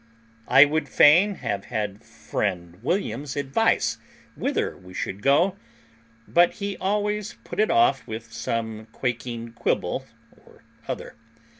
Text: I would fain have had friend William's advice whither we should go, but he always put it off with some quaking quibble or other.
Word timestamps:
I 0.47 0.65
would 0.65 0.89
fain 0.89 1.35
have 1.35 1.65
had 1.65 2.01
friend 2.03 2.81
William's 2.81 3.35
advice 3.35 3.99
whither 4.35 4.75
we 4.75 4.95
should 4.95 5.21
go, 5.21 5.57
but 6.27 6.53
he 6.53 6.75
always 6.77 7.35
put 7.43 7.59
it 7.59 7.69
off 7.69 8.07
with 8.07 8.33
some 8.33 8.87
quaking 8.91 9.51
quibble 9.53 10.07
or 10.43 10.63
other. 10.87 11.13